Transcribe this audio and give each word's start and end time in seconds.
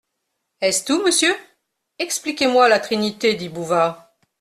Est-ce 0.61 0.83
tout, 0.85 1.03
monsieur? 1.05 1.35
Expliquez-moi 1.99 2.67
la 2.67 2.79
Trinité 2.79 3.35
dit 3.35 3.49
Bouvard. 3.49 4.11